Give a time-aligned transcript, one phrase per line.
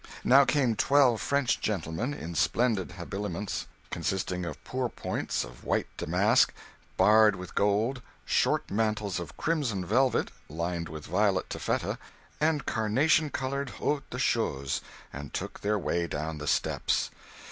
[0.23, 6.51] Now came twelve French gentlemen, in splendid habiliments, consisting of pourpoints of white damask
[6.97, 11.99] barred with gold, short mantles of crimson velvet lined with violet taffeta,
[12.39, 14.81] and carnation coloured hauts de chausses,
[15.13, 17.11] and took their way down the steps.